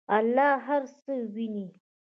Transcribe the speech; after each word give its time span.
الله 0.17 0.51
هر 0.67 0.83
څه 0.99 1.11
ویني. 1.33 1.67